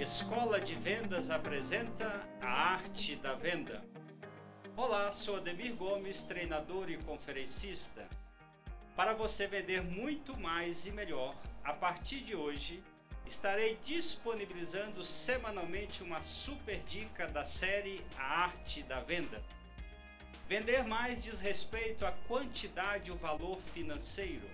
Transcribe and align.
Escola 0.00 0.58
de 0.58 0.74
Vendas 0.76 1.30
apresenta 1.30 2.26
a 2.40 2.48
arte 2.48 3.16
da 3.16 3.34
venda. 3.34 3.84
Olá, 4.74 5.12
sou 5.12 5.36
Ademir 5.36 5.74
Gomes, 5.74 6.24
treinador 6.24 6.88
e 6.88 6.96
conferencista. 6.96 8.08
Para 8.96 9.12
você 9.12 9.46
vender 9.46 9.82
muito 9.82 10.34
mais 10.38 10.86
e 10.86 10.90
melhor, 10.90 11.36
a 11.62 11.74
partir 11.74 12.20
de 12.20 12.34
hoje 12.34 12.82
estarei 13.26 13.76
disponibilizando 13.84 15.04
semanalmente 15.04 16.02
uma 16.02 16.22
super 16.22 16.78
dica 16.78 17.26
da 17.26 17.44
série 17.44 18.02
A 18.16 18.44
Arte 18.44 18.82
da 18.82 19.00
Venda. 19.00 19.42
Vender 20.48 20.82
mais 20.82 21.22
diz 21.22 21.40
respeito 21.40 22.06
à 22.06 22.12
quantidade 22.26 23.10
e 23.10 23.12
o 23.12 23.16
valor 23.16 23.60
financeiro. 23.60 24.48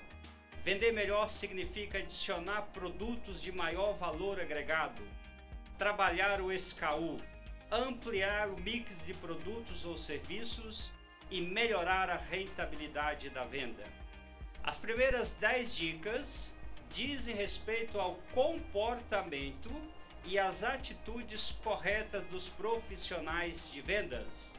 Vender 0.64 0.90
melhor 0.90 1.28
significa 1.28 1.98
adicionar 1.98 2.62
produtos 2.72 3.40
de 3.40 3.52
maior 3.52 3.92
valor 3.92 4.40
agregado, 4.40 5.00
trabalhar 5.78 6.40
o 6.40 6.52
SKU, 6.52 7.20
ampliar 7.70 8.48
o 8.48 8.60
mix 8.60 9.04
de 9.06 9.14
produtos 9.14 9.84
ou 9.84 9.96
serviços 9.96 10.92
e 11.30 11.40
melhorar 11.40 12.08
a 12.10 12.16
rentabilidade 12.16 13.30
da 13.30 13.44
venda. 13.44 13.84
As 14.62 14.78
primeiras 14.78 15.32
10 15.32 15.76
dicas 15.76 16.58
dizem 16.88 17.34
respeito 17.34 17.98
ao 17.98 18.14
comportamento 18.32 19.70
e 20.24 20.38
às 20.38 20.64
atitudes 20.64 21.52
corretas 21.62 22.26
dos 22.26 22.48
profissionais 22.48 23.70
de 23.72 23.80
vendas. 23.80 24.54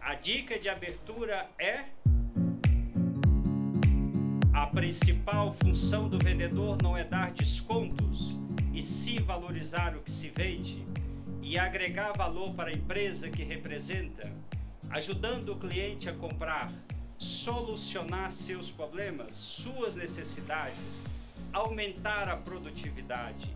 A 0.00 0.14
dica 0.14 0.58
de 0.58 0.68
abertura 0.68 1.48
é 1.58 1.86
a 4.52 4.66
principal 4.66 5.52
função 5.52 6.08
do 6.08 6.18
vendedor 6.18 6.76
não 6.82 6.96
é 6.96 7.04
dar 7.04 7.30
descontos, 7.30 8.07
e 8.78 8.82
sim 8.82 9.16
valorizar 9.16 9.96
o 9.96 10.00
que 10.02 10.10
se 10.10 10.28
vende 10.28 10.86
e 11.42 11.58
agregar 11.58 12.12
valor 12.12 12.54
para 12.54 12.70
a 12.70 12.72
empresa 12.72 13.28
que 13.28 13.42
representa, 13.42 14.32
ajudando 14.90 15.48
o 15.48 15.58
cliente 15.58 16.08
a 16.08 16.12
comprar, 16.12 16.72
solucionar 17.16 18.30
seus 18.30 18.70
problemas, 18.70 19.34
suas 19.34 19.96
necessidades, 19.96 21.04
aumentar 21.52 22.28
a 22.28 22.36
produtividade, 22.36 23.52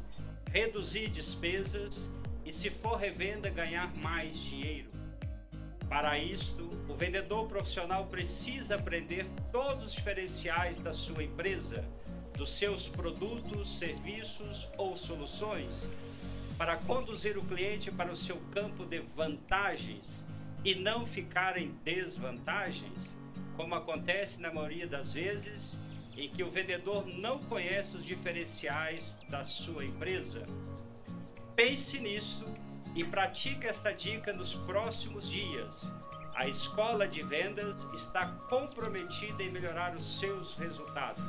reduzir 0.50 1.08
despesas 1.08 2.10
e, 2.44 2.52
se 2.52 2.68
for 2.68 2.96
revenda, 2.96 3.48
ganhar 3.48 3.94
mais 3.98 4.36
dinheiro. 4.36 4.90
Para 5.88 6.18
isto, 6.18 6.68
o 6.88 6.94
vendedor 6.94 7.46
profissional 7.46 8.06
precisa 8.06 8.74
aprender 8.74 9.24
todos 9.52 9.84
os 9.84 9.92
diferenciais 9.92 10.80
da 10.80 10.92
sua 10.92 11.22
empresa, 11.22 11.84
dos 12.36 12.50
seus 12.50 12.88
produtos, 12.88 13.78
serviços 13.78 14.68
ou 14.76 14.96
soluções, 14.96 15.88
para 16.56 16.76
conduzir 16.76 17.36
o 17.36 17.44
cliente 17.44 17.90
para 17.90 18.12
o 18.12 18.16
seu 18.16 18.36
campo 18.52 18.84
de 18.84 19.00
vantagens 19.00 20.24
e 20.64 20.74
não 20.74 21.04
ficar 21.04 21.56
em 21.56 21.70
desvantagens, 21.84 23.16
como 23.56 23.74
acontece 23.74 24.40
na 24.40 24.52
maioria 24.52 24.86
das 24.86 25.12
vezes 25.12 25.78
em 26.16 26.28
que 26.28 26.42
o 26.42 26.50
vendedor 26.50 27.06
não 27.06 27.38
conhece 27.38 27.96
os 27.96 28.04
diferenciais 28.04 29.18
da 29.28 29.44
sua 29.44 29.84
empresa. 29.84 30.44
Pense 31.56 31.98
nisso 31.98 32.46
e 32.94 33.04
pratique 33.04 33.66
esta 33.66 33.92
dica 33.92 34.32
nos 34.32 34.54
próximos 34.54 35.28
dias. 35.28 35.92
A 36.34 36.48
escola 36.48 37.06
de 37.06 37.22
vendas 37.22 37.84
está 37.94 38.26
comprometida 38.48 39.42
em 39.42 39.50
melhorar 39.50 39.94
os 39.94 40.18
seus 40.18 40.54
resultados. 40.54 41.22